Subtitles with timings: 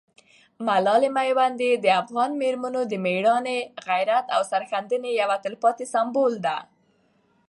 [0.67, 6.57] ملالۍ میوندۍ د افغان مېرمنو د مېړانې، غیرت او سرښندنې یو تلپاتې سمبول ده.